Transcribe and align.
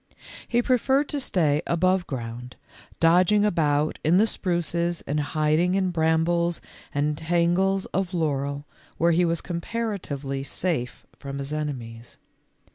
He 0.47 0.63
preferred 0.63 1.09
to 1.09 1.19
stay 1.19 1.61
above 1.67 2.07
ground, 2.07 2.55
dodging 2.99 3.45
about 3.45 3.99
in 4.03 4.17
the 4.17 4.25
spruces 4.25 5.03
and 5.05 5.19
hid 5.23 5.59
ing 5.59 5.75
in 5.75 5.91
brambles 5.91 6.59
and 6.91 7.15
tangles 7.15 7.85
of 7.93 8.11
laurel 8.11 8.65
where 8.97 9.11
he 9.11 9.25
was 9.25 9.41
comparatively 9.41 10.41
safe 10.41 11.05
from 11.19 11.37
his 11.37 11.53
enemies. 11.53 12.17